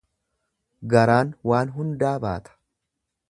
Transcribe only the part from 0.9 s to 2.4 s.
Garaan waan hundaa